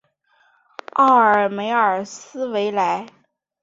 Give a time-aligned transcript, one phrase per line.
[0.93, 3.05] 奥尔梅尔斯维莱。